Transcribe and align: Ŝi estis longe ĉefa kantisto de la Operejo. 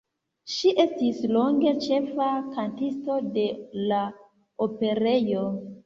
Ŝi 0.53 0.71
estis 0.83 1.19
longe 1.35 1.75
ĉefa 1.85 2.31
kantisto 2.57 3.21
de 3.39 3.47
la 3.95 4.05
Operejo. 4.71 5.51